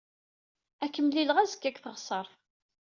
[0.83, 2.33] Ad k-mlileɣ azekka deg teɣsert.